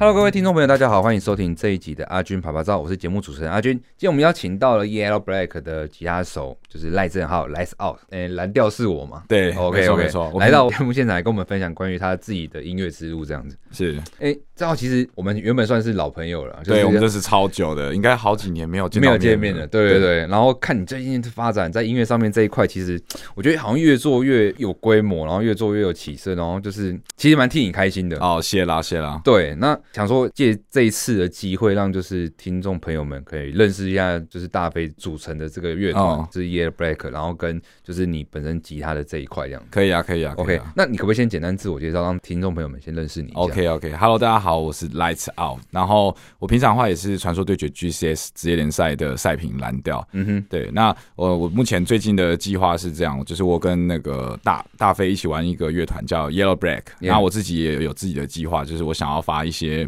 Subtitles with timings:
[0.00, 3.74] Hello，各位听众朋友，大家好，欢迎收听这一集的阿军啪啪照，我是节目主持人阿军。
[3.98, 9.24] 今天我们邀请到了 Yellow Black 的吉他手，就是赖正浩，Lights Out，诶，蓝调是我嘛？
[9.28, 13.54] 对，OK OK，没错，来到节目现场来跟我们分享关于他自己的音乐之路，这样子。
[13.72, 20.26] 是，诶，正浩其实我们原本算是老朋友了，对，我们认识超久的，应该好几年没有见没有见面了，对对对。
[20.28, 22.98] 然后看你最近发展在音乐上面这一块，其实
[23.34, 28.16] 我觉得好像越做越有规模，然后越做越有起色，然后就是其实蛮替你开心的。
[28.18, 29.20] 哦，谢啦谢啦。
[29.22, 30.56] 对，那想说借。
[30.70, 39.62] 这一次的机会，让就是听众朋友们可以认识一下，就是大飞组成的这个乐团，哦、就是 Yellow Black，然后跟就是你本身吉他的这一块这样。
[39.68, 40.32] 可以啊，可以啊。
[40.36, 44.20] OK，那你可不可以先简单自我介绍，让听众朋友们先认识你？OK，OK，Hello，、okay, okay.
[44.20, 50.06] 大家好，我是 Lights Out，然后我平常的话也是传说对决 GCS 职业联赛的赛评蓝调。
[50.12, 50.70] 嗯哼，对。
[50.72, 59.80] 那我我目前最近的计划是这样，就是我跟那个大大飞一起玩一个乐团叫 Yellow Black，然后我自己也有自己的计划，就是我想要发一些。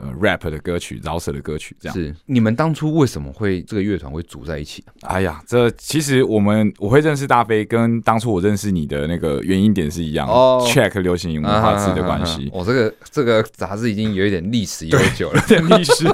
[0.00, 4.82] 呃，rap 的歌曲，饶舌的歌曲，这样是你们当初为什么会这个乐团会组在一起？
[5.02, 10.32] 哎呀，这其实我们我会认识大飞，跟当初我认识你的那个原因点是一样的。
[10.32, 12.48] 哦，Check 流行文化志的关系。
[12.52, 16.06] 我、这个这个杂志已经有一点历史悠久了，有 点历史。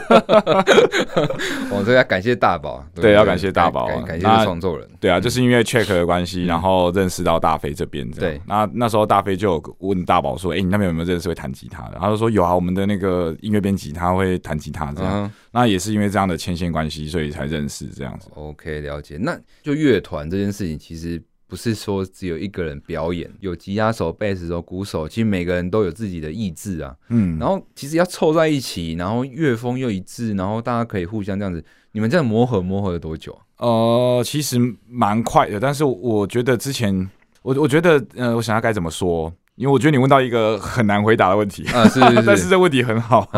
[1.71, 4.89] 我 这个要感谢大宝，对，对，要感谢大宝，感谢创作人。
[4.99, 8.11] 对啊，就是因为 Check 的关系，然后认识到大飞这边。
[8.11, 18.29] 对，那那时候大飞就问大宝说：“哎、欸，你那边有没有认识会弹吉他的？”他就说：“有啊，我们的那个音乐编辑他会弹。”吉他这样，嗯、那也是因为这样的牵线关系，所以才认识这样子。
[18.35, 19.19] OK，了解。
[19.21, 26.97] 那就乐团这件事情，其实不是说只有一个人表演，有吉他手、贝斯手、鼓手，其实每个人都有自己的意志啊。
[27.11, 31.63] 嗯，然后其实要凑在一起，然后乐风又一致，然后大家可以互相这样子。
[31.93, 33.39] 你们这样磨合磨合了多久？
[33.59, 37.09] 呃，其实蛮快的，但是我觉得之前，
[37.43, 39.33] 我我觉得，呃，我想要该怎么说？
[39.57, 41.67] 因为我觉得你问到一个很难回答的问题。
[41.75, 43.29] 啊，是，是，是， 但是这问题很好。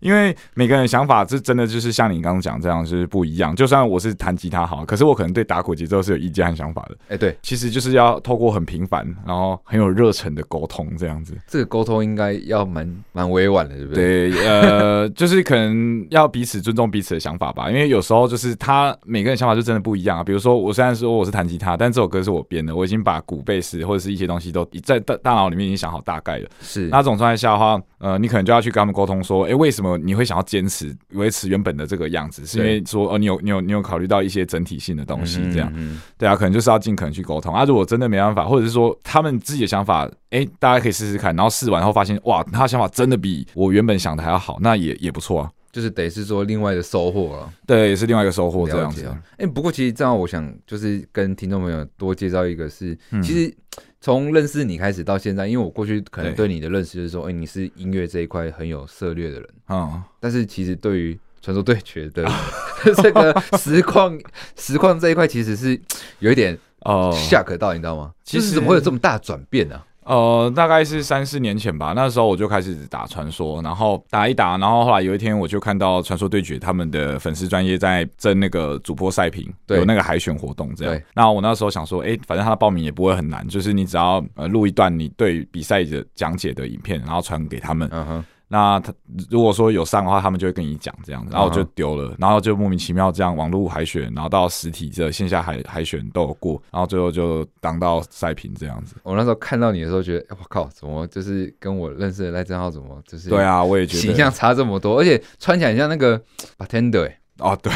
[0.00, 3.54] 因为每个人想法，是真的就是像你刚刚讲这样，就是不一样。
[3.54, 6.96] 就算我是弹吉他好，可是我可能对打鼓节奏是有意见和想法的。
[7.08, 11.36] 哎，对，其实就是要透过很平凡，然后很有热忱的沟通，这样子。
[11.46, 14.30] 这个沟通应该要蛮蛮委婉的，对不对？
[14.30, 17.70] 对，呃，就是可能要彼此尊重彼此的想法吧。
[17.70, 20.24] 因为有时候就是他每个人想法就真的不一样啊。
[20.24, 26.48] 比如说，我虽然说我是弹吉他，但这首歌是我编的，我已经把鼓、贝斯或者是一些东西都在大大脑里面已经想好大概了。
[26.60, 32.44] 是那这种状态下的话，呃，你可能就要去跟他们沟通说，哎，为什么你会想要坚持维持原本的这个样子？
[32.46, 35.72] 是因为说，哦，你有你有你有考虑到一些整体性的东西，这样，
[36.18, 37.64] 对啊，可能就是要尽可能去沟通啊。
[37.64, 45.50] 如果真的没办法，或者是说他们自己的想法，哎，大家可以试试看，然后试完后发现，哇，他的想法真的比我原本想的还要好，那也也不错啊。
[45.72, 49.06] 就是得是说另外的收获了，对，也是另外一个收获这样子。
[49.36, 53.54] 哎，不过其实这样，我想就是跟听众朋友多介绍一个是，是其实。
[54.02, 62.26] 从认识你开始到现在，因为我过去可能对你的认识就是说，哎、欸，你是音乐这一块很有涉略的人，嗯，但是其实对于传说对决的
[62.96, 64.18] 这个实况
[64.56, 65.78] 实况这一块，其实是
[66.20, 68.10] 有一点哦 shock 到，你知道吗？
[68.24, 69.78] 其实怎么会有这么大转变呢？
[70.10, 81.00] 呃，大概是三四年前吧，那时候我就开始打传说，然后打一打，然后后来有一天我就看到传说对决他们的粉丝专业在争那个主播赛评，有那个海选活动这样。
[81.14, 87.88] 那我那时候想说，哎、欸，反正他的报名也不会很难，就是你只要呃录一段你对比赛的讲解的影片，然后传给他们。
[87.92, 88.24] 嗯哼。
[88.52, 88.92] 那他
[89.30, 98.96] 如果说有上的话，他们就会跟你讲这样子，然后我就丢了，然后就莫名其妙这样网络海选，然后到实体这线下海海选都有过，然后最后就当到赛评这样子。
[99.04, 104.00] 我那时候看到你的时候，觉得我靠，怎么就是跟我认识的赖正浩怎么就是对啊，我也觉得。
[104.00, 106.20] 形象差这么多，而且穿起来像那个
[106.58, 107.72] bartender 哎哦对，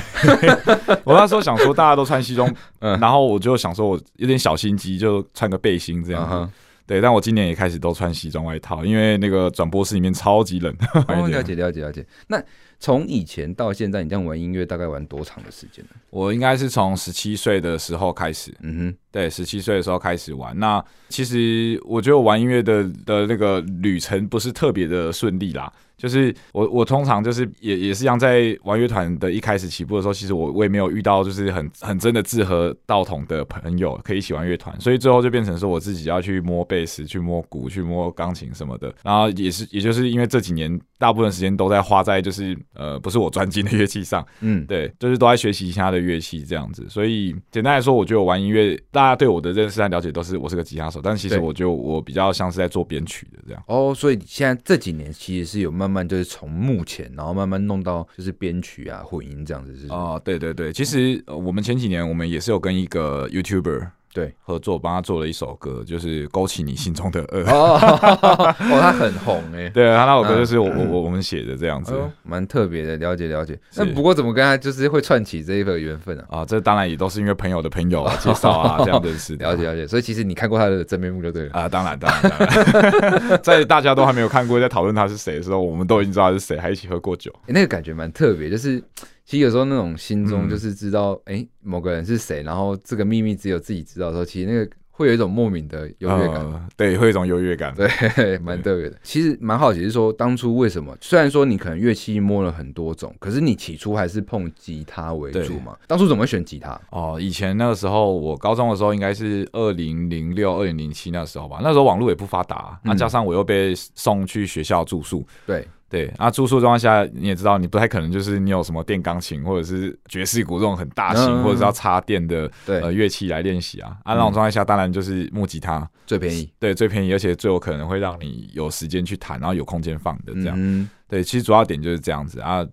[1.04, 6.28] 我那时候想说大家都穿西装，嗯，然后我就想说我有点小心机，就穿个背心这样。
[6.30, 6.50] 嗯
[6.86, 10.74] 对，但我今年也开始都穿西装外套，因为那个转播室里面超级冷。
[11.08, 12.06] 哦，了解了解了解。
[12.26, 12.42] 那
[12.78, 15.90] 从以前到现在，你这样玩音乐大概玩多长的时间呢？
[16.10, 18.54] 我应该是从十七岁的时候开始。
[18.60, 20.58] 嗯哼，对，十七岁的时候开始玩。
[20.58, 25.72] 那其实我觉得我玩音乐的的那个旅程不是特别的顺利啦。
[25.96, 38.94] 就是我，我通常就是也也是一样，在玩乐团的一开始起步的时候，其实我我也没有遇到就是很很真的志合道同的朋友可以一起玩乐团，所以最后就变成说我自己要去摸贝斯、去摸鼓、去摸钢琴什么的。
[39.02, 46.84] 然后也是，也就是因为这几年大部分时间都在花在就是呃不是我专精的乐器上，嗯，对，就是都在学习其他的乐器这样子。
[46.88, 53.62] 所以简单来说，我觉得我玩音乐，大家对我的认识和了解都是我是个吉他手，但其实我就我比较像是在做编曲的这样。
[53.66, 55.94] 哦，所以现在这几年其实是有慢慢。
[55.94, 59.86] 慢就是从目前，然后慢慢弄到就是编曲啊、混音这样子是。
[59.86, 67.42] 哦，对对对，其实我们前几年我们也是有跟一个 YouTuber 对合作帮他做了一首歌，就是勾起你心中的恶。
[67.50, 67.76] 哦，
[68.56, 69.68] 他很红哎。
[69.70, 72.96] 对啊，他那首歌就是我我我我们写的这样子，蛮特别的。
[72.98, 73.58] 了解了解。
[73.74, 76.24] 那不过怎么跟他就是会串起这一个缘分啊？
[76.30, 79.34] 啊，这当然也都是因为朋友的朋友 介绍啊，这样认识。
[79.42, 79.84] 了解了解。
[79.84, 81.68] 所以其实你看过他的真面目就对了啊。
[81.68, 87.32] 当然当然当然，在大家都还没有看过，在讨论他是谁的时候，我们都已经知道他是谁，还一起喝过酒。
[87.48, 88.80] 那个感觉蛮特别，就是。
[89.24, 98.96] 其实有时候那种心中就是知道，哎、某个人是谁，然后这个秘密只有自己知道的时候，其实那个会有一种莫名的优越感、呃，对，会有一种优越感， 对，蛮特别的。
[99.02, 100.96] 其实蛮好奇，是说当初为什么？
[101.00, 105.76] 虽然说你可能乐器摸了很多种，可是你起初还是碰吉他为主嘛？
[105.88, 106.80] 当初怎么会选吉他？
[106.90, 111.58] 哦，以前那个时候，我高中的时候应该是二零零六、二零零七那时候吧。
[111.62, 115.66] 那时候网络也不发达，那、嗯啊、加上我又被送去学校住宿，对。
[115.94, 122.50] 对，啊，住宿状况下你也知道，你不太可能就是你有什么电钢琴或者是爵士鼓这种很大型、嗯、或者是要插电的
[122.92, 123.96] 乐器来练习啊。
[124.02, 130.56] 啊，那种状态下当然就是木吉他最便宜，对，最便宜，而且最有可能会让你有时间去弹，然后有空间放的这样。
[130.58, 132.66] 嗯、对，其实主要点就是这样子啊。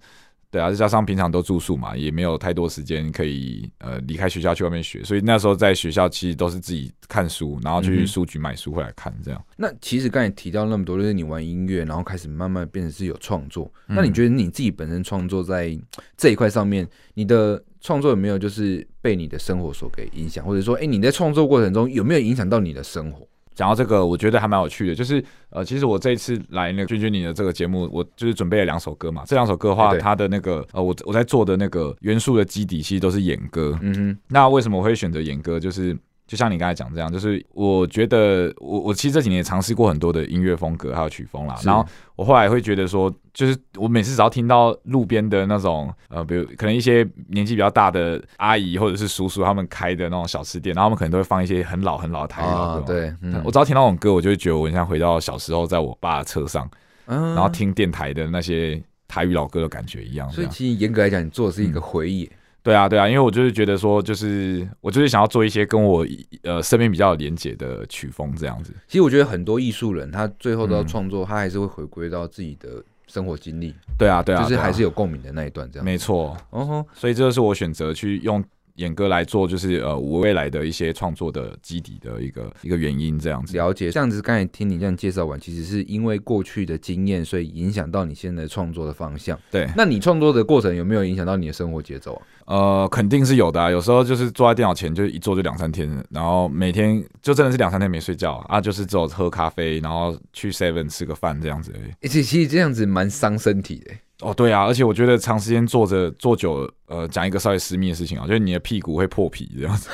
[0.52, 9.42] 对啊，再加上平常都住宿嘛，也没有太多时间可以呃离开学校去外面学，所以那时候在学校其实都是自己看书，然后去书局买书回来看这样。
[9.52, 13.72] 嗯、那其实刚才提到那么多，就是你玩音乐，然后开始慢慢变成是有创作。
[13.88, 15.80] 嗯、那你觉得你自己本身创作在
[16.18, 23.26] 这一块上面，你的创作有没有就是被你的生活所给影响，或者说，哎，你在创作过程中有没有影响到你的生活？
[23.54, 29.24] 讲到这个，我觉得还蛮有趣的，就是呃，其实我这一次来那个君君你的这个节目，我就是准备了两首歌嘛。
[29.26, 33.78] 这两首歌的话，它的那个呃，我我在做的那个元素的基底其实都是演歌。
[33.82, 34.18] 嗯哼。
[34.28, 35.60] 那为什么我会选择演歌？
[35.60, 35.98] 就是。
[36.32, 41.86] 就像你刚才讲这样，就是我觉得我我其实这几年也尝试过很多的音乐风格还有曲风啦，然后
[42.16, 56.66] 我后来会觉得说，就是我每次只要听到路边的那种呃，比如可能一些年纪比较大的阿姨或者是叔叔他们开的那种小吃店，然后他们可能都会放一些很老很老的台语老歌，对，嗯、我只要听到那种歌，我就会觉得我很像回到小时候在我爸的车上，
[57.06, 60.32] 然后听电台的那些台语老歌的感觉一样。
[60.32, 62.24] 所以其实严格来讲，你做的是一个回忆。
[62.24, 66.06] 嗯对啊，对啊，因为我就是觉得说，就是我就是想要做一些跟我
[66.44, 68.74] 呃身边比较有连结的曲风这样子。
[68.88, 73.74] 其实我觉得很多艺术人，他最后都要创作，嗯、他还是会回归到自己的生活经历。
[73.98, 75.86] 对啊，对啊，就是还是有共鸣的那一段这样。
[75.86, 78.44] 没错，哦吼，所以这就是我选择去用。
[78.82, 83.56] 演歌来做，就是呃，我未来的一些创作的基底的一个一个原因，这样子。
[83.56, 89.40] 了解，这样子刚才听你这样介绍完，其实是因为过去的经验，所以影响到你现在创作的方向。
[89.50, 92.58] 对，那你创作的过程有没有影响到你的生活节奏啊？
[92.58, 93.70] 呃，肯定是有的啊。
[93.70, 101.92] 有时候就是坐在电脑前，就一坐就两三天，然后每天就真的是两三天没睡觉啊，就是只有喝咖啡，然后去 Seven 吃个饭这样子而已。
[102.02, 103.92] 而且其实这样子蛮伤身体的。
[104.22, 109.90] 哦，对啊，而且我觉得长时间坐着坐久了，呃，讲一个稍微私密的事情啊，就是你的屁股会破皮这样子。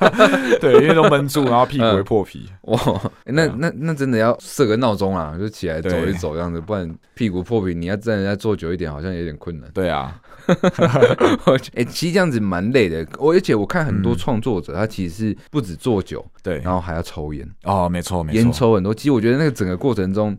[0.60, 2.48] 对，因为都闷住，然后屁股会破皮。
[2.62, 2.78] 哇，
[3.24, 9.70] 那那那真的要设个闹钟啊，就起来走一走这样子，不然屁股破皮，你要真的再坐久一点，好像有点困难。
[9.74, 10.20] 对啊，
[11.74, 13.06] 哎，其实这样子蛮累的。
[13.18, 17.46] 我而且我看很多创作者，他其实是不止坐久，对，然后还要抽烟。
[17.64, 18.94] 哦，没错，没错，烟抽很多。
[18.94, 20.34] 其实我觉得那个整个过程中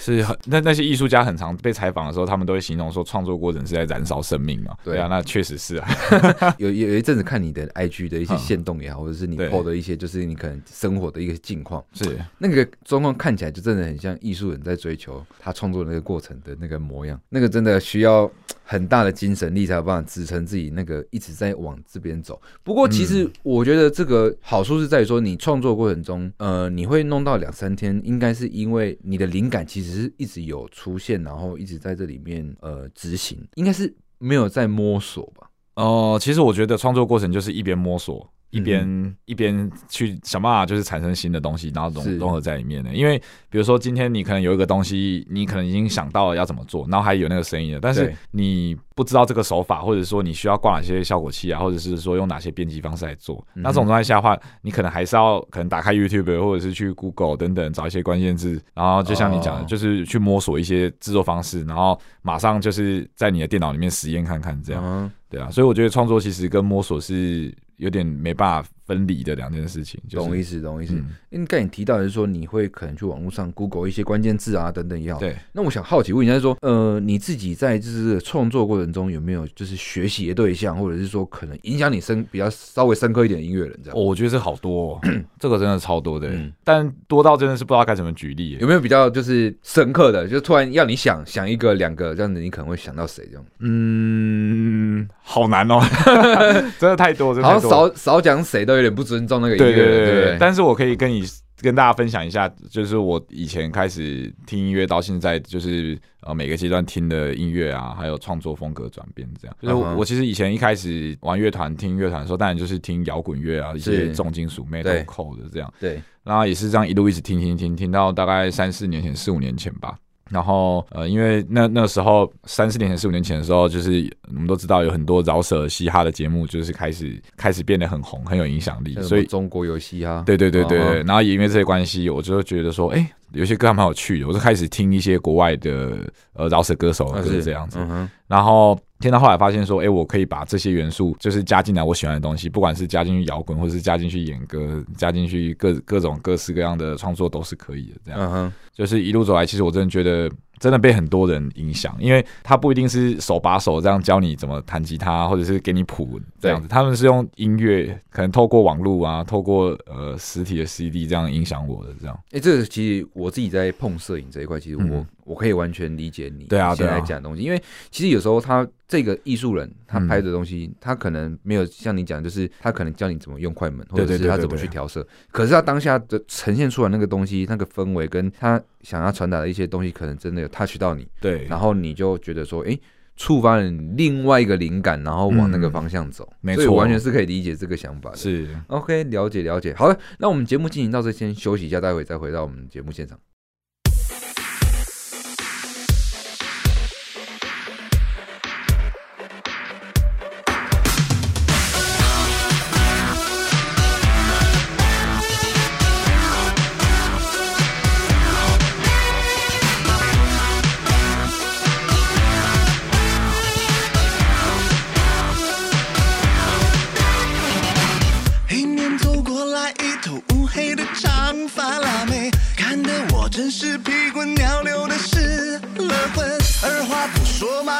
[0.00, 2.90] 是很，那那些艺术家很常被采访的时候，他们都会形容。
[2.90, 4.74] 说创作过程是在燃烧生命嘛？
[4.82, 5.88] 对啊，那确实是啊。
[6.58, 17.20] 有有一阵子看你的 IG 的一些线动也好，或者是你 PO 的一些，就是你可能生活的一个境况，是那个状况看起来就真的很像艺术人在追求他创作的那个过程的那个模样。
[17.28, 18.28] 那个真的需要
[18.64, 22.40] 很大的精神力才有办法支撑自己那个一直在往这边走。
[22.64, 32.70] 不过其实我觉得这个好处是在于说，你创作过程中，呃，你会弄到两三天，应该是因为你的灵感其实是一直有出现，然后一直在这里面，呃。
[32.70, 35.50] 呃，执行应该是没有在摸索吧？
[35.74, 38.30] 哦、其实我觉得创作过程就是一边摸索。
[38.50, 42.92] 一边、嗯、一边去想办法，就是产生新的东西，然后融融合在里面的。
[42.92, 53.44] 因为比如说今天你可能有一个东西，你可能已经想到了要怎么做，然后还有那个声音了，但是你不知道这个手法，或者说你需要挂哪些效果器啊，或者是说用哪些编辑方式来做。
[53.54, 64.82] 嗯、那这种状态下的话，你可能还是要可能打开 YouTube 或者是去 Google 等等找一些关键字，然后就像你讲的，就是去摸索一些制作方式，然后马上就是在你的电脑里面实验看看这样。
[64.84, 67.54] 嗯、对啊，所以我觉得创作其实跟摸索是。
[67.80, 70.94] 有点没办法分离的两件事情，就是，懂意思，懂意思。
[71.30, 75.20] 因为刚才你提到的是说，你会可能去网络上 Google 一些关键字啊，等等也好。
[75.20, 75.36] 对。
[75.52, 83.96] 那我想好奇问一下，就是说，呃，你自己在就是创作过程中有没有就是学习的对象，或者是说可能影响你深比较稍微深刻一点的音乐人这样？
[83.96, 85.00] 哦，我觉得是好多，哦，
[85.38, 88.58] 这个真的超多的，嗯，但多到真的是不知道该怎么举例。
[88.60, 93.44] 有没有比较就是深刻的，就突然要你想想一个两个这样子，你可能会想到谁这样？
[93.60, 94.40] 嗯。
[94.52, 95.80] 嗯，好难哦，
[96.78, 101.22] 真的太多，真的好像少少讲谁都有点不尊重那个音乐，对对对，但是我可以跟你。
[101.62, 109.54] 跟大家分享一下，就是我以前开始听音乐到现在，就是呃每个阶段听的音乐啊，还有创作风格转变这样。
[109.60, 115.70] 就是我其实以前一开始玩乐团、听乐团的时候，当然就是听摇滚乐啊，一些重金属、metalcore 的这样。
[115.78, 119.94] 对，然后也是这样一路一直听听听，听到大概三四年前、四五年前吧。
[120.30, 128.94] 然后呃，因为那那时候三四年前、四五年前的时候，就是我们都知道有很多饶舌嘻哈的节目，就是开始开始变得很红，很有影响力。
[129.02, 131.02] 所以中国有嘻哈，对对对对对。
[131.02, 135.98] 然后也因为这些关系，我就觉得说，哎，有些歌还蛮有趣的，我就开始听一些国外的
[136.34, 137.78] 呃饶舌歌手就是这样子。
[138.26, 138.78] 然后。
[139.00, 148.00] 听到后来发现说，哎、欸，我可以把这些元素就是加进来我喜欢的东西，不管是加进去摇滚，或者是加进去演歌，加进去各各种各式各样的创作都是可以的。
[148.04, 150.30] 这样，就是一路走来，其实我真的觉得。
[150.60, 162.14] 真的被很多人影响，因为他不一定是手把手这样教你怎么弹吉他，或者是给你谱这样子，他们是用音乐，可能透过网络啊，透过呃实体的 CD 这样影响我的这样。
[162.32, 167.58] 哎，这个其实我自己在碰摄影这一块，其实我、嗯、我可以完全理解你对啊现在讲的东西，因为
[167.90, 178.60] 其实有时候他这个艺术人他拍的东西，嗯、他可能没有像你讲，就是他可能教你怎么用快门，或者是他怎么去调色，可是他当下的呈现出来那个东西，那个氛围跟他。
[178.82, 182.74] 想要传达的一些东西，可能真的有 touch 到你，对，然后你就觉得说，哎，
[183.14, 188.16] 触发了你另外一个灵感，然后往那个方向走，没错，所以完全是可以理解这个想法的。
[188.16, 189.74] 是，OK，了解了解。
[189.74, 193.20] 好了，那我们节目进行到这，先休息一下，待会再回到我们节目现场。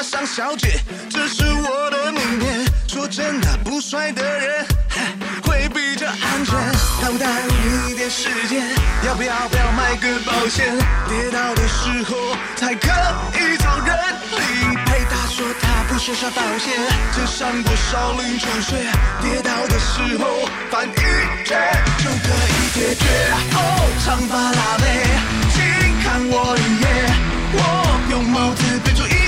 [0.03, 0.81] 上小姐，
[1.11, 2.67] 这是我的名片。
[2.89, 4.67] 说真的，不帅的人
[5.43, 6.55] 会比较安全。
[7.01, 8.67] 耽不耽误你一点时间？
[9.07, 10.75] 要不要不要买个保险？
[11.09, 12.89] 跌倒的时候才可
[13.39, 13.97] 以找人
[14.33, 15.05] 理赔。
[15.11, 16.73] 他说他不需要保险，
[17.15, 18.77] 只上过少林中学。
[19.23, 21.61] 跌倒的时候翻一圈
[21.99, 23.05] 就可以解决。
[23.53, 23.59] 哦，
[24.05, 24.85] 长发辣妹，
[25.53, 25.61] 请
[26.03, 26.85] 看我一眼，
[27.53, 27.59] 我
[28.11, 29.20] 用帽子变出一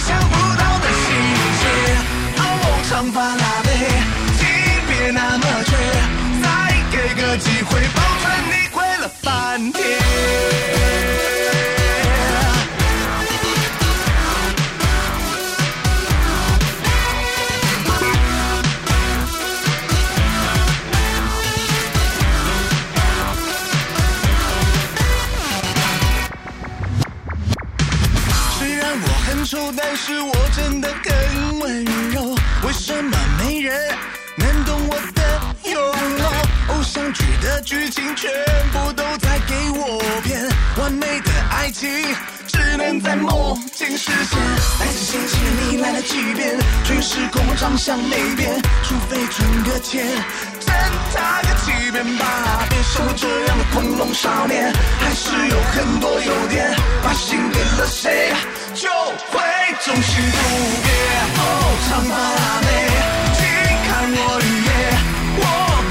[3.02, 3.68] 长发辣妹，
[4.38, 4.46] 请
[4.86, 5.72] 别那么倔，
[6.40, 6.46] 再
[6.92, 9.82] 给个机会，保证你跪了半天。
[29.76, 33.74] 但是我真的很温柔，为什么没人
[34.36, 35.74] 能懂我的拥
[36.18, 36.74] 有？
[36.74, 38.30] 偶像剧的剧情全
[38.72, 40.40] 部都在给我骗，
[40.76, 41.90] 完美的爱情
[42.46, 44.38] 只能在梦境实现。
[44.80, 50.06] 来自星星的你来了几遍，全时空我长相没变，除非存个钱，
[50.60, 50.74] 真
[51.14, 52.66] 他个几遍吧！
[52.70, 58.32] 别像我这样的恐龙少年，还是有很多优点，把心给了谁？
[58.74, 58.88] 就
[59.30, 59.40] 会
[59.80, 60.38] 总是不
[60.82, 60.88] 变。
[61.36, 61.40] 哦，
[61.88, 62.68] 长发辣妹，
[63.34, 63.40] 请
[63.86, 64.70] 看我一眼，
[65.38, 65.40] 我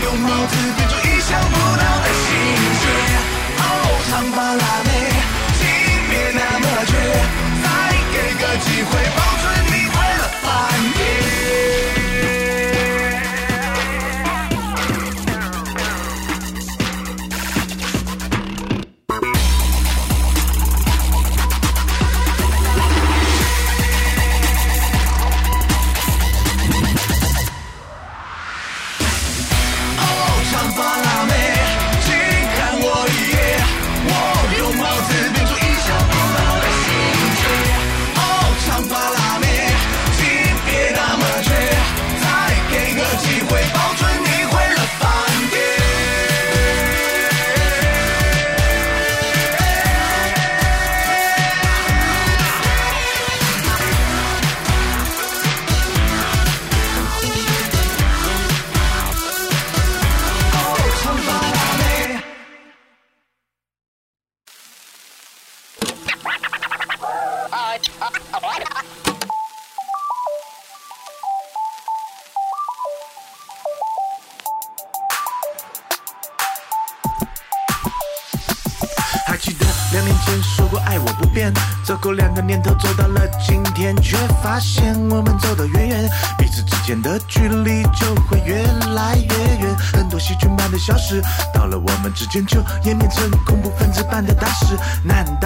[0.04, 2.24] 用帽子变出意想不到的细
[2.82, 2.84] 节。
[3.58, 3.62] 哦，
[4.10, 4.38] 长发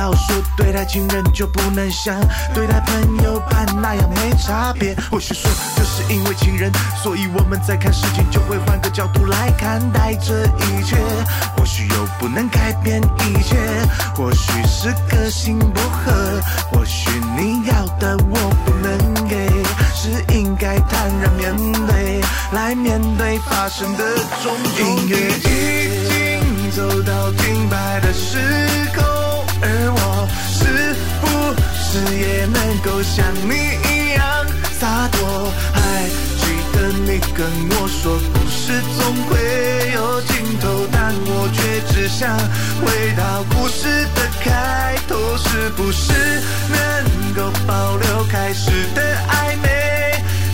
[0.05, 2.15] 难道说对待亲人就不能像
[2.53, 4.95] 对待朋友般那样没差别？
[5.09, 6.71] 或许说就是因为亲人，
[7.01, 10.95] 所以我们在看事情就会换个角度来看待这一切。
[11.57, 13.57] 或许又不能改变一切，
[14.15, 16.39] 或许是个性不合，
[16.71, 19.49] 或许你要的我不能给，
[19.95, 21.51] 是应该坦然面
[21.87, 22.21] 对，
[22.51, 24.87] 来面对发生的种种。
[24.87, 28.37] 音乐已经走到停摆的时
[28.95, 29.14] 候，
[29.67, 31.25] 而我是不
[31.81, 33.53] 是也能够像你
[33.89, 34.21] 一样
[34.79, 35.51] 洒脱？
[35.73, 35.79] 还
[36.37, 36.43] 记
[36.73, 37.41] 得你跟
[37.71, 38.61] 我说，故事
[38.95, 39.33] 总会
[39.93, 42.37] 有尽头，但我却只想
[42.81, 42.85] 回
[43.17, 46.13] 到故事的开头，是不是
[46.69, 49.67] 能够保留开始的暧昧？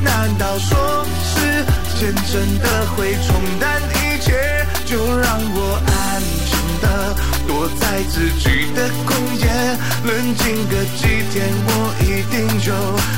[0.04, 1.66] 难道说时
[2.00, 4.66] 间真的会冲淡一切？
[4.86, 6.52] 就让我安静
[6.82, 6.86] 的
[7.48, 11.70] 躲在自己的空间，冷静个几天，我
[12.02, 12.72] 一定就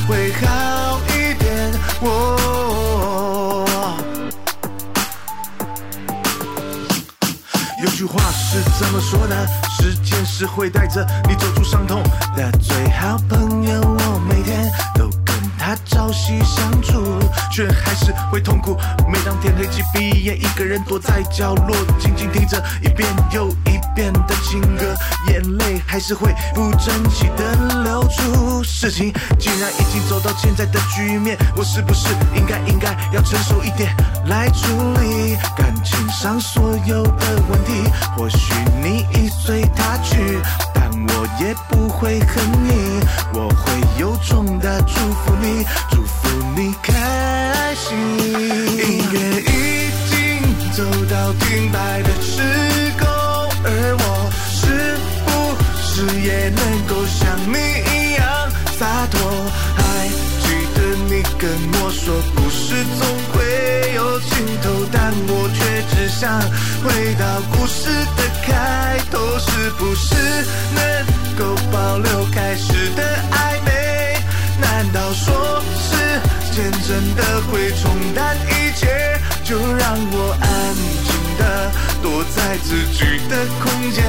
[0.07, 1.43] 会好一点。
[2.01, 2.07] 我。
[7.83, 12.01] 有句话是这么说的：时间是会带着你走出伤痛
[12.35, 13.81] 的最好朋友。
[13.81, 15.02] 我每天都
[15.93, 17.19] 朝夕相处，
[17.51, 18.75] 却还是会痛苦。
[19.08, 24.95] 每当天黑起闭眼，一个人躲在角落，静静听着一遍又一遍的情歌，
[25.29, 28.63] 眼泪还是会不争气的流出。
[28.63, 34.67] 事情既然已经走到现在的局面，我是不是应该应该要成熟一点来处
[34.99, 37.84] 理感情上所有的问题？
[38.17, 40.39] 或许你已随他去，
[40.73, 42.99] 但我也不会恨你，
[43.33, 47.97] 我会由衷的祝福你，祝福你开心。
[47.97, 49.51] 音乐已
[50.09, 50.11] 经
[50.71, 52.41] 走到停摆的时
[52.99, 53.05] 候，
[53.63, 53.67] 而
[53.99, 54.61] 我是
[55.25, 55.27] 不
[55.81, 57.19] 是也能够像
[57.51, 57.57] 你
[57.91, 58.23] 一样
[58.77, 59.19] 洒脱？
[59.75, 59.81] 还
[60.41, 60.77] 记得
[61.09, 61.49] 你跟
[61.81, 62.03] 我说，
[62.35, 62.61] 故事
[62.99, 63.35] 总会
[63.95, 65.59] 有尽头，但我却
[65.95, 66.21] 只想。
[66.83, 67.87] 回到故事
[68.17, 70.15] 的开头，是不是
[76.86, 79.19] 真的会冲淡一切？
[79.43, 84.04] 就让我安静的躲在自己的空间，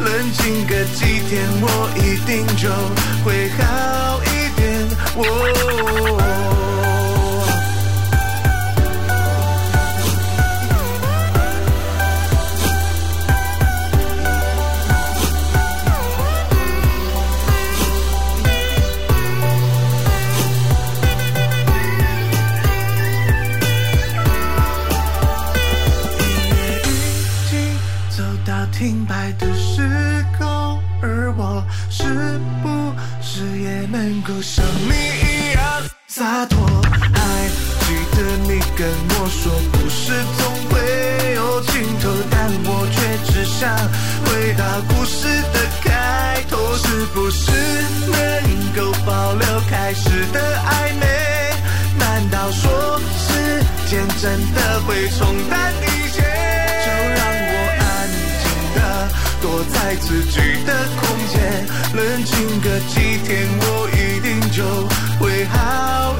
[0.00, 2.68] 冷静个几天，我一定就
[3.24, 4.64] 会好一点。
[5.16, 6.45] 哦。
[43.58, 43.74] 想
[44.26, 46.56] 回到故事的开头。
[46.76, 47.50] 是不是
[48.06, 48.16] 能
[48.74, 51.04] 够保留开始的暧昧？
[51.98, 56.22] 难道说时间真的会冲淡一切？
[56.84, 57.84] 就让我安
[58.42, 58.78] 静的
[59.42, 61.34] 躲在自己的空间，
[61.94, 62.94] 冷静个几
[63.26, 64.62] 天，我一定就
[65.18, 66.15] 会好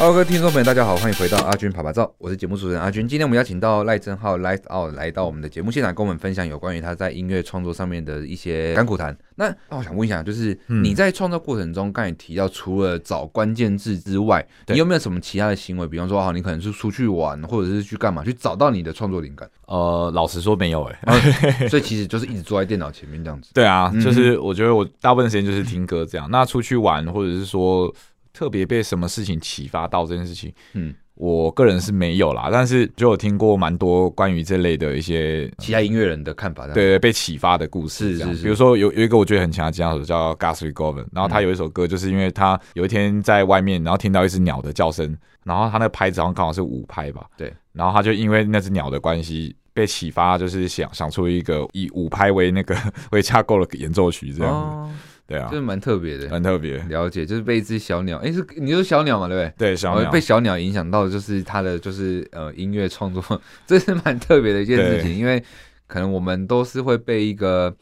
[0.00, 3.06] Hello，各位听众朋友，大家好，欢迎回到阿军趴趴造，我是节目主持人阿军。
[3.06, 9.14] 今天我们邀请到赖正浩 Lights Out 来到我们的节目现场，跟我们分享有关于他在音乐创作上面的一些甘苦谈。
[9.34, 15.86] 那那我想问一下，就是你在创作过程中，刚才提到除了找关键字之外，你有没有什么其他的行为？
[15.86, 19.46] 比方说，好，你可能是出去玩，或者是去干嘛，去找到你的创作灵感？
[19.66, 23.50] 呃，老实说没有哎、欸， 所以其实就是一直坐在电脑前面这样子。
[23.52, 26.26] 对啊，就是我觉得我大部分时间就是听歌这样。
[26.30, 27.94] 那出去玩，或者是说。
[28.32, 38.42] 特别被什么事情启发到这件事情，嗯，我个人是没有啦，但是就有听过蛮多关于这类的一些其他音乐人的看法，对对，被启发的故事，是是是。
[38.44, 52.76] 比如说有有一个我觉得很强的吉他手叫 Guthrie Govan，然后他有一首歌，就是因为他有一天在外面，然后听到一只鸟的叫声，然后他那个拍子好像刚好是五拍吧，对，然后他就因为那只鸟的关系被启发，就是想想出一个以五拍为那个
[53.12, 54.88] 为架构的演奏曲这样。
[54.88, 54.94] 子。
[55.30, 56.76] 哦对啊，就是蛮特别的，很特别。
[56.88, 59.68] 了解，就是被一只小鸟，哎，是你说小鸟嘛，对不对？
[59.68, 63.22] 对，小鸟被小鸟影响到，就是他的就是呃音乐创作，
[63.66, 65.42] 这是蛮特别的一件事情，因为
[65.86, 67.74] 可能我们都是会被一个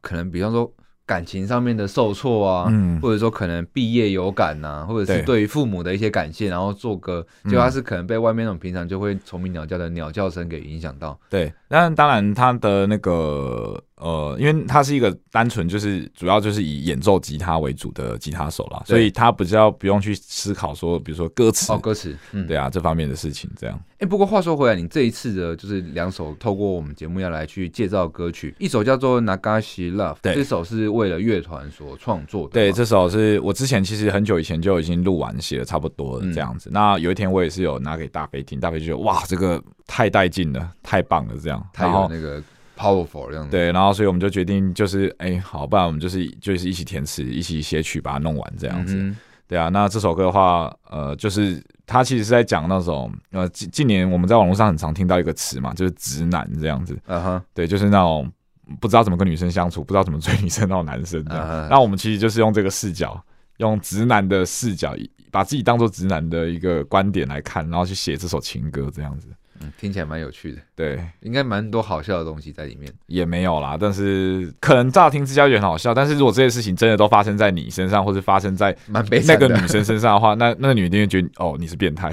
[0.00, 0.72] 可能比方说。
[1.08, 11.16] 感情上面的受挫啊，嗯、或者说可能毕业有感呐、啊，或者是对于父母的一些感谢，然后做歌，结果他是可能被外面那种平常就会虫鸣鸟叫的鸟叫声给影响到。
[11.30, 13.80] 对，但当然他的那个。
[13.96, 23.80] 呃，因为他是一个单纯就是主要就是以演奏吉他为主的吉他手啦，所以他比较不用去思考说，比如说歌词哦，歌词，嗯，对啊，这方面的事情这样。
[23.98, 32.50] 哎，不过话说回来，你这一次的就是两首透过我们节目要来去介绍歌曲，一首叫做《Nagashi Love》，对，这首是为了乐团所创作的。
[32.50, 36.68] 对，这首是我之前其实很久以前就已经录完写的差不多了这样子。
[36.68, 42.42] 嗯、那有一天我也是有拿给大飞听，大飞就觉得哇，这个太带劲了，太棒了，这样，太有那个。
[42.76, 48.94] Powerful 这样子，对，然后所以我们就决定，就是哎、欸，好，不然我们就是就是一起填词，一起写曲，把它弄完这样子。
[48.96, 49.16] 嗯、
[49.48, 56.98] 对啊，那这首歌的话，呃，就是它其实是在讲那种呃，近近年我们在网络上很常听到一个词嘛，就是直男这样子。
[57.06, 58.30] 嗯哼，对，就是那种
[58.78, 61.48] 不知道怎么跟女生相处，不知道怎么追女生那种男生这样。
[61.70, 61.80] 那、uh huh.
[61.80, 63.18] 我们其实就是用这个视角，
[63.56, 64.94] 用直男的视角，
[65.30, 69.28] 把自己当做直男的一个观点来看，然后去写这首情歌这样子。
[69.60, 82.10] 嗯，听起来蛮有趣的，对，应该蛮多好笑的东西在里面，也没有啦，但是可能乍听之下也很好笑，但是如果这些事情真的都发生在你身上，或者发生在那个女生身上的话， 那那个女的一定会觉得哦，你是变态，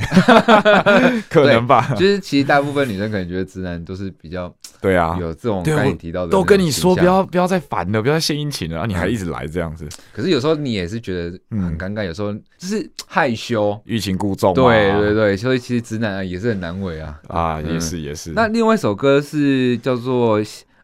[1.30, 1.94] 可能吧？
[1.98, 18.32] 就是其实大部分女生可能觉得直男都是比较对啊，有这种刚你提到的，都跟你说不要不要再烦了，不要再献殷勤了，然后你还一直来这样子，可是有时候你也是觉得很尴尬，有时候就是害羞，欲擒故纵，对对对，所以其实直男也是很难为啊，啊，也是也是。
[18.32, 20.42] 那另外一首歌是叫做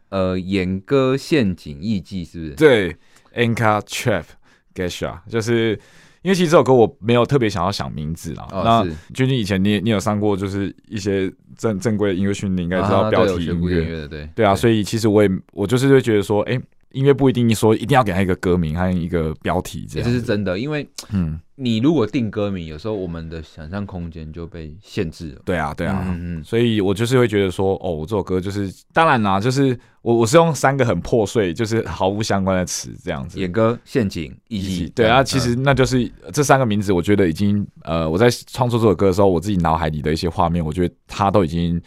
[0.08, 2.54] 呃演歌陷阱艺伎，是不是？
[2.54, 2.96] 对
[3.34, 4.24] ，Enka Trap
[4.74, 5.78] Geisha，就是
[6.22, 8.46] 因为其实这首歌我没有特别想要想名字啦。
[8.50, 8.84] 哦、那
[9.14, 16.60] 君君以前你你有上过就是一些正正规的音乐训练，你应该知道标题音乐的，对对啊，所以其实我也我就是会觉得说，哎、欸。
[16.92, 20.58] 音乐不一定说一定要给他一个歌名还有一个标题，这样这是真的。
[20.58, 25.42] 因为，嗯，你如果定歌名，有时候我们的想象空间就被限制了。
[25.44, 26.44] 对啊，对啊，嗯嗯。
[26.44, 33.38] 所以我就是会觉得说，哦，我这首歌就是，当然啦，就是我我是用三个很破碎，就是毫无相关的词这样子。
[33.38, 41.80] 演歌陷阱意义，对啊，其实那就是这三个名字，我觉得已经呃，我在创作这首歌的时候，我自己脑海里的一些画面，我觉得它都已经。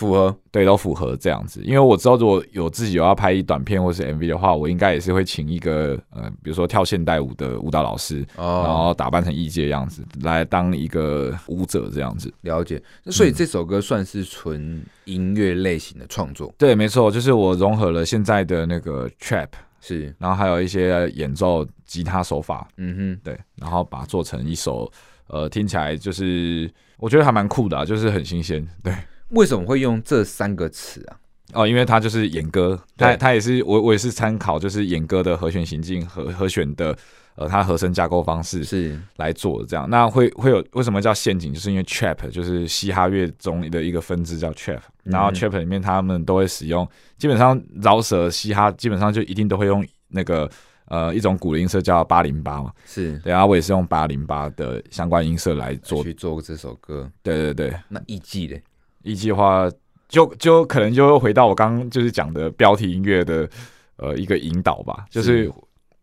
[0.00, 1.60] 符合，对，都符合这样子。
[1.62, 12.32] 因为我知道，如果有自己有要拍一短片或是 MV 的话，我应该也是会请一个呃，比如说跳现代舞的舞蹈老师，哦、然后打扮成艺界的样子来当一个舞者这样子。
[12.40, 12.82] 了解。
[13.04, 16.48] 那所以这首歌算是纯音乐类型的创作？
[16.48, 19.48] 嗯、对，没错，就是我融合了现在的那个 trap
[19.82, 24.90] 是，然后还有一些演奏吉他手法，嗯哼，对，然后把它做成一首
[25.26, 28.94] 呃，听起来就是我觉得还蛮酷的，啊，就是很新鲜，对。
[29.30, 31.16] 为什么会用这三个词啊？
[31.52, 36.96] 哦，因为他就是演歌，他对他也是我我也是参考就是演歌的和弦行进和和弦的
[37.34, 39.88] 呃，他和声架构方式是来做的这样。
[39.90, 41.52] 那会会有为什么叫陷阱？
[41.52, 46.86] 就是因为 trap 就是嘻哈乐中的一个分支叫 trap，然后 trap 里面他们都会使用，
[47.18, 50.48] 基本上饶舌嘻哈基本上就一定都会用那个
[50.86, 57.10] 呃一种鼓的音色叫八零八嘛，是对，啊我也是用八零八的相关音色来做去做这首歌。
[57.22, 58.62] 对对对，那艺伎嘞？
[59.02, 59.70] 一句话，
[60.08, 63.48] 就就可能就会回到我刚刚就是讲的标题音乐的
[63.96, 65.50] 呃一个引导吧，就是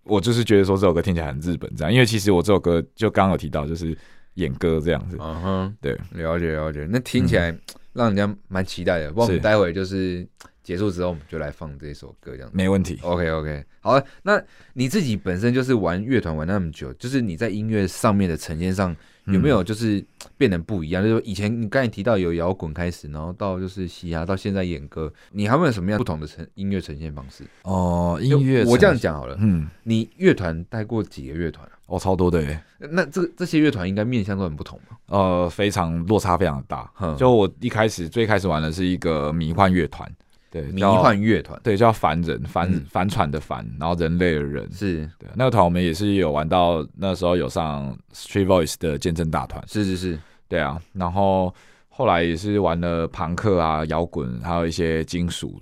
[0.03, 3.95] 我就是觉得说这首歌听起来很日本这样，因为其实我这首歌就刚刚有提到就是
[4.35, 7.55] 演歌这样子，嗯哼，对，了解了解，那听起来
[7.93, 10.27] 让人家蛮期待的，不过我们待会就是
[10.63, 14.41] 结束之后我们就来放这首歌这样子，没问题，OK OK，好，那
[14.73, 18.95] 你自己本身就是玩乐团玩那么久，就是你在音乐上面的呈现上。
[19.27, 20.03] 有没有就是
[20.37, 21.03] 变得不一样？
[21.03, 27.43] 嗯、就是以前你刚才提到有摇滚开始，然后到就是嘻哈，到现在演歌，你还会有什么样不同的呈音乐呈现方式？
[27.63, 31.71] 哦，音乐我这样讲好了，嗯，你乐团带过几个乐团啊？
[31.87, 32.61] 哦，超多的耶。
[32.91, 34.97] 那这这些乐团应该面向都很不同嘛？
[35.07, 36.91] 呃，非常落差非常大。
[36.99, 40.09] 嗯、就我一开始最开始玩的是一个迷幻乐团。
[40.49, 45.29] 对，迷幻乐团，对，叫凡人，帆帆船的帆，然后人类的人，是对。
[45.35, 50.81] 那个团我们也是有玩到，那时候有上 Street Voice 的见证大团，是是是，对啊。
[50.93, 51.53] 然后
[51.89, 55.61] 后来也是玩了朋克啊、摇滚，还有一些金属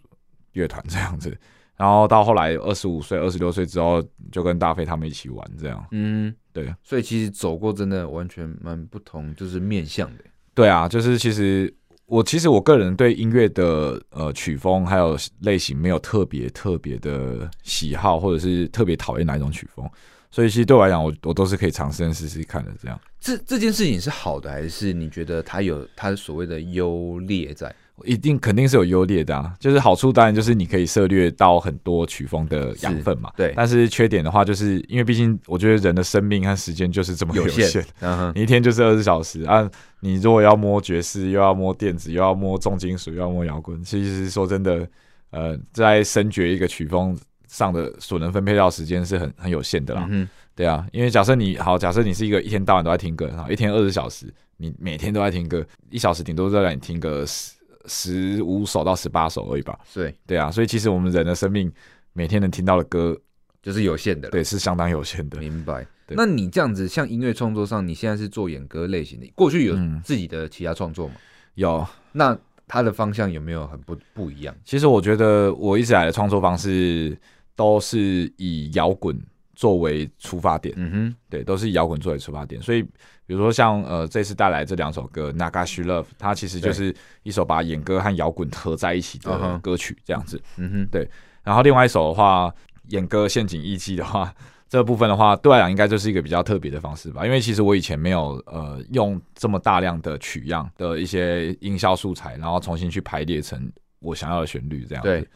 [0.53, 1.35] 乐团这样子。
[1.75, 5.83] 然后到后来二十五岁、二十六岁之后，就跟大飞他们一起玩这样。
[5.91, 6.73] 嗯，对。
[6.83, 10.23] 所以其实走过真的完全蛮不同，就是面向的。
[10.53, 11.73] 对啊，就是其实。
[12.07, 19.89] 我其实我个人对音乐的呃曲风还有类型没有特别特别的喜好，或者是特别讨厌哪一种曲风，
[20.29, 22.71] 所以其实对我来讲，我我都是可以尝试试试看的。
[22.81, 27.73] 这样，这这件事情是好的，还是你觉得它有它所谓的优劣在？
[28.03, 33.53] 一定肯定是有优劣的啊，就是好处当然就是你可以涉猎到很多曲风的养分嘛，对。
[33.55, 39.69] 但是缺点的话，就是因为毕竟我觉得人的生命和时间就是这么有限，有限嗯、你一天就是二十小时啊。
[40.01, 44.87] 你如果要摸爵士，又要摸电子，又要摸重金属，又要摸摇滚，其实说真的，
[45.31, 50.05] 呃，在深掘一个曲风上的所能分配到时间是很很有限的啦。
[50.09, 57.53] 嗯，对啊，因为假设你好，假设你是一个一天到晚都在听歌，然后一天二十小时，你每天都在听歌，一小时顶多再让你听个十。
[57.87, 59.77] 十五首到十八首而已吧。
[59.93, 61.71] 对对啊，所以其实我们人的生命
[62.13, 63.17] 每天能听到的歌
[63.61, 65.39] 就是有限的，对，是相当有限的。
[65.39, 65.85] 明白。
[66.09, 71.15] 那你这样子，像音乐创作上，你现在是做演歌类型的，过去有自己的其他创作吗？
[71.55, 71.85] 有。
[72.11, 74.55] 那它的方向有没有很不不一样？
[74.63, 77.17] 其实我觉得我一直来的创作方式
[77.55, 79.19] 都是以摇滚
[79.55, 80.73] 作为出发点。
[80.77, 82.85] 嗯哼，对，都是以摇滚作为出发点，所以。
[83.27, 90.39] 比如说像呃这次带来这两首歌《Nagashi Love》，它其实就是一首把演歌和摇滚合在一起的歌曲，这样子。
[90.57, 91.09] 嗯哼，对。
[91.41, 92.53] 然后另外一首的话，
[92.89, 94.31] 演歌陷阱艺伎的话，
[94.69, 97.25] 这部分的话，对我来讲应该就是一个比较特别的方式吧。
[97.25, 105.09] 因为其实我以前没有呃用这么大量的取样的一些音效素材，然后重新去排列成我想要的旋律这样子。
[105.09, 105.27] 对，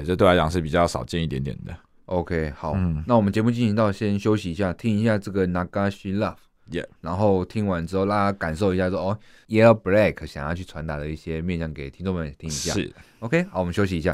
[0.00, 1.74] 对，这对我来讲是比较少见一点点的。
[2.06, 6.34] OK，好，嗯、那我们节目进行到先休息一下，听一下这个《Nagashi Love》。
[6.70, 6.86] Yeah.
[7.00, 12.72] 然后听完之后，让大家感受一下说，说哦，Yellow Black 想要去传达的一些面向给听众们听一下。
[12.72, 14.12] 是，OK，好，我们休息一下。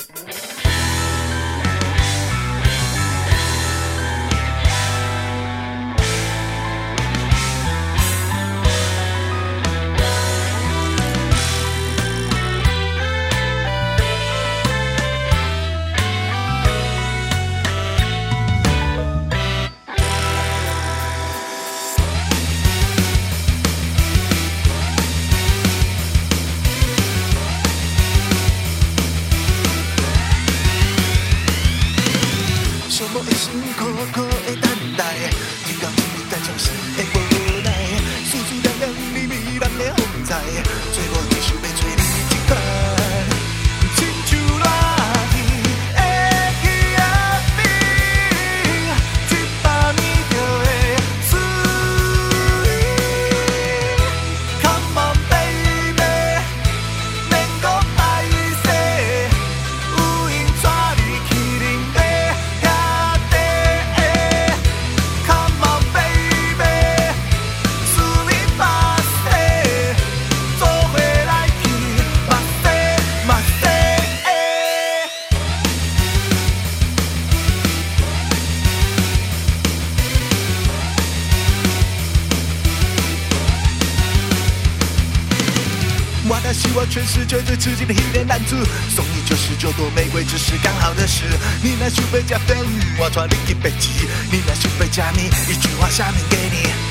[87.59, 88.57] 绝对刺激的黑脸男子，
[88.95, 91.25] 送你九十九朵玫瑰，只是刚好的事。
[91.63, 92.57] 你那想被加分，
[92.99, 93.91] 我带你去北极。
[94.31, 96.88] 你那想被加密，一句话下面给你。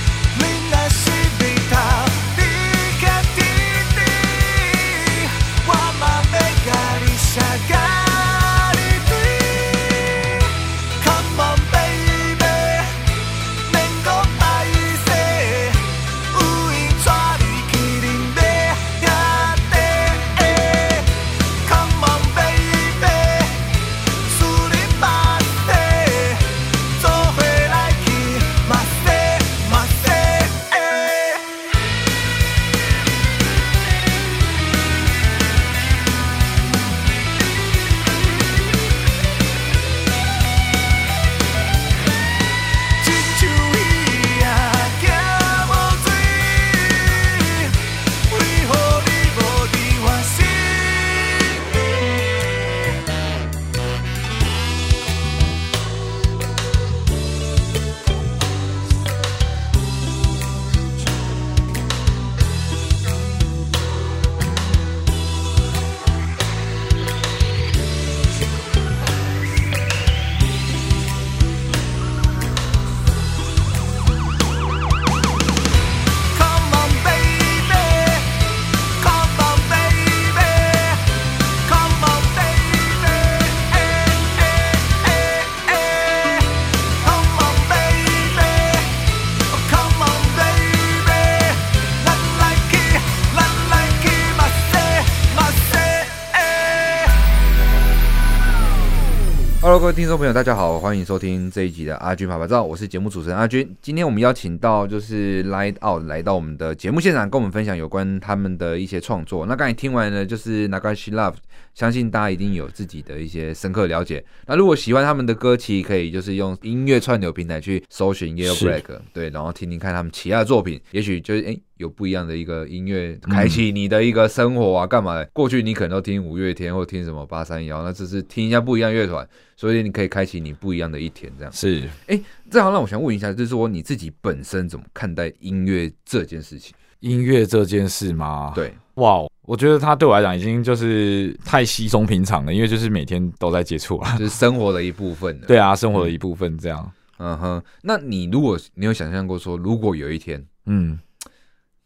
[99.59, 103.75] Hello，各位听众朋友，大家好，欢迎收听这一集的阿军趴拍照，我是节目主持人阿军。
[103.81, 109.47] 今天我们邀请到就是 Light Out 来到我们的节目现场，跟我们分享有关他们的一些创作。
[109.47, 111.33] 那刚才听完呢，就是 Nagashi Love，
[111.73, 114.23] 相信大家一定有自己的一些深刻了解。
[114.45, 121.59] 那如果喜欢他们的歌，其实可以就是用音乐串流平台去搜寻 Yellow Brack，对，然后听听看他们其他的作品，也许就是诶。
[121.77, 125.25] 有不一样的一个音乐，开启你的一个生活啊，干嘛的？
[125.33, 131.81] 过去你可能都听五月天或听什么八三幺，那只是听一下不一样乐团，所以你可以开启你不一样的一天，这样是。
[132.07, 136.73] 哎、欸，正好让我想问一下，就是说你自己本身怎么看待音乐这件事情？
[137.01, 138.51] 音乐这件事吗？
[138.55, 145.39] 对，哇，我觉得它对我来讲已经就是太稀松平常了，因为就是每天都在接触啊，就是生活的一部分。
[145.47, 146.91] 对啊，生活的一部分这样。
[147.19, 150.99] 嗯哼，那你如果你有想象过说，如果有一天，嗯。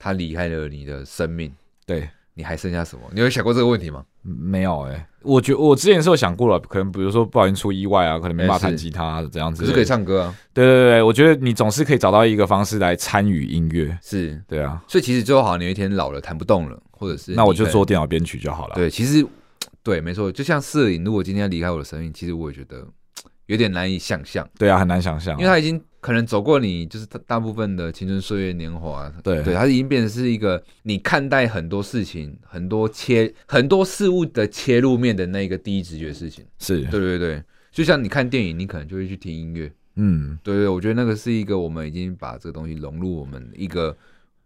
[0.01, 1.53] 他离开了你的生命，
[1.85, 3.03] 对，你还剩下什么？
[3.13, 4.03] 你有想过这个问题吗？
[4.23, 10.35] 没有哎、欸，我觉我之前是有想过了，可能比如说不小心出意外啊，可能没办法弹吉他这样子，可是可以唱歌啊。
[10.51, 14.81] 对对对，我觉得你总是可以找到一个方式来参与音乐，是对啊。
[14.87, 18.75] 所以其实最后好像你有一天老了弹不动了，或者是那我就做电脑编曲就好了。
[18.75, 19.23] 对，其实
[19.83, 22.83] 对，没错，就像摄影，如果今天要离开我的生命，其实我也觉得
[23.45, 24.47] 有点难以想象。
[24.57, 25.79] 对啊，很难想象，因为他已经。
[26.01, 29.43] 可能走过你就是大部分的青春岁月年华，对。
[29.43, 36.81] 对，它已经变成是一个你看待很多事情、很多切很多事物的切入面的那个第一直觉事情，是。
[36.85, 43.95] 对对对，就像你看电影，你可能就会去听音乐，嗯，对对，我觉得那个是一个我们已经把这个东西融入我们一个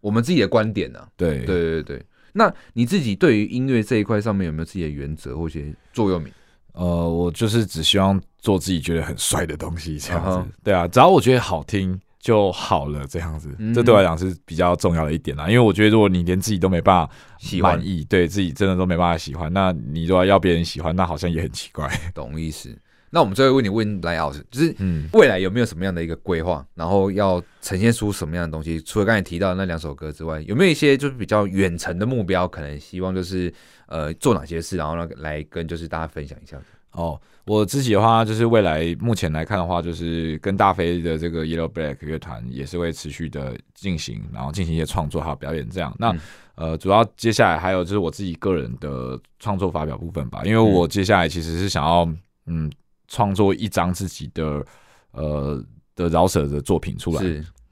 [0.01, 1.45] 我们自己的观点了，对。
[1.45, 2.05] 对对对。
[2.33, 6.29] 那你自己对于音乐这一块上面有没有自己的原则或些座右铭？
[6.75, 10.37] 呃，我就是只希望做自己觉得很帅的东西，这样子。
[10.37, 10.45] Uh huh.
[10.63, 13.47] 对啊，只要我觉得好听就好了，这样子。
[13.57, 13.73] Mm hmm.
[13.73, 15.47] 这对我来讲是比较重要的一点啦。
[15.47, 17.13] 因为我觉得，如果你连自己都没办法
[17.61, 21.89] 满意，喜欢对自己真的都没办法喜欢，那你如果要别人喜欢，那好像也很奇怪。
[22.13, 22.69] 懂意思？
[23.09, 24.75] 那我们最后问你问 Light Out，就是
[25.13, 26.65] 未来有没有什么样的一个规划？
[26.73, 28.81] 然后要呈现出什么样的东西？
[28.81, 32.45] 除了刚才提到的那两首歌之外，有没有一些就是比较远程的目标？
[32.45, 33.53] 可能希望就是。
[33.87, 36.57] 呃，做哪些事，然后呢，来跟就是大家分享一下。
[36.91, 45.93] 哦，我自己的话，就是未来目前来看的话，就是跟大飞的这个 Yellow Black 乐团也是会持续的进行，然后进行一些创作还有表演这样。
[45.99, 46.19] 那、嗯、
[46.55, 52.09] 呃，主要接下来还有就是我自己个人的创作发表部分吧，因为我接下来其实是想要
[52.45, 52.71] 嗯
[53.09, 54.65] 创作一张自己的
[55.11, 55.61] 呃
[55.97, 57.21] 的饶舌的作品出来。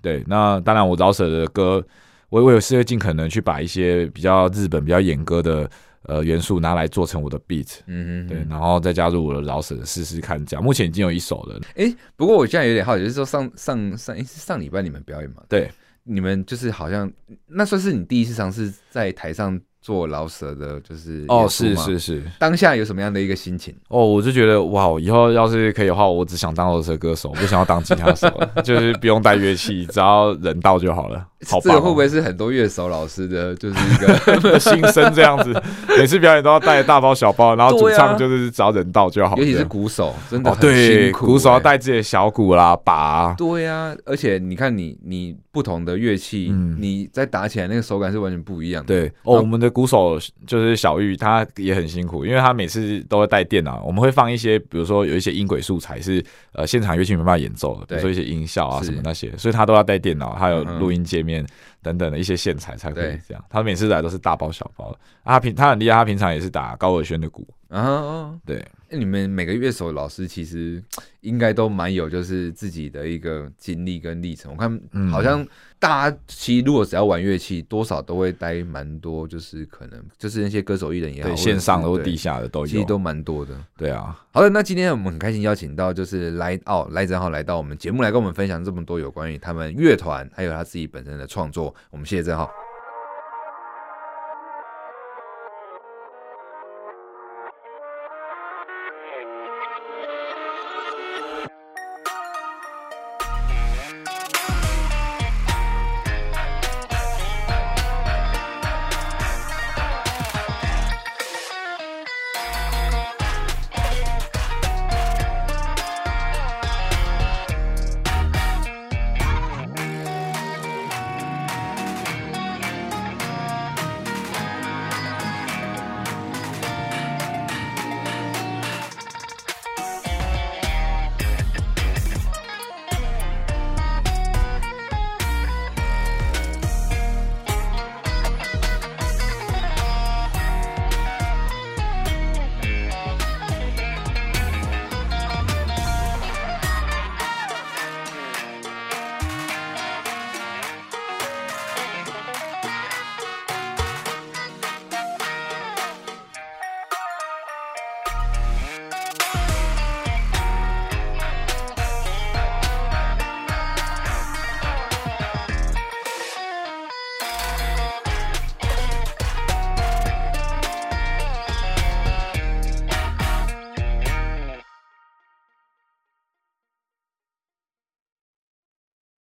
[0.02, 1.82] 对，那当然我饶舌的歌，
[2.28, 5.71] 我我也是会尽可能去把一些比较日本比较演歌的。
[6.04, 10.63] 呃，元素拿来做成我的 beat，嗯哼，对，然后再加入我的饶舌试试看，这样。
[10.63, 11.60] 目前已经有一首了。
[11.76, 15.44] 哎、欸，不过我现在有点好奇，就是说上上上，是上礼拜你们表演嘛？
[15.50, 15.70] 对，
[16.04, 17.12] 你们就是好像
[17.48, 19.60] 那算是你第一次尝试在台上。
[19.84, 23.76] 做老舍的，就是哦，是是是，当下有什么样的一个心情？
[23.89, 28.30] 哦，我就觉得哇，以后要是可以的话，我只想当老舍歌手，不想要当吉他手，
[28.63, 31.28] 就是不用带乐器，只要人到就好了。
[31.46, 35.54] 好棒，这个会不会是很多乐手老师的，就是一个 心声这样子？
[35.98, 39.36] 每次表演都要带大包小包，然后主唱就是只要人到就好。
[39.36, 43.34] 尤其是鼓手，真的很辛苦，鼓手要带自己的小鼓啦、把。
[43.34, 48.88] 对呀，而且你看你你不同的乐器，你在打起来那个手感是完全不一样的。
[48.88, 49.73] 对哦，我们的。
[49.74, 53.84] 鼓手就是小玉，他也很辛苦，因为他每次都会带电脑。
[53.84, 61.46] 我们会放一些，比如说有一些音轨素材是呃现场乐器没办法演奏的，比如说一些音效啊什么那些，所以他都要带电脑，还有录音界面
[61.84, 63.46] 等等的一些线材才可以这样。
[63.50, 64.98] 他每次来都是大包小包的。
[65.24, 67.46] 他平他很厉害，他平常也是打高尔轩的鼓。
[67.69, 68.65] 啊，对。
[68.89, 70.84] 你们每个乐手老师其实
[71.22, 74.52] 应该都蛮有，就是自己的一个经历跟历程。
[74.52, 75.44] 我看好像
[75.79, 83.56] 大家其实如果只要玩乐器，多少都会待蛮多，就是可能就是那些歌手艺人也好，线上的或地下的都有，其实都蛮多的。
[83.75, 91.73] 对啊，好的，那今天我们很开心邀请到就是 Light Out 赖正浩来到我们节目来跟我们分享这么多有关于他们乐团还有他自己本身的创作。
[91.92, 92.63] 我们谢谢郑浩。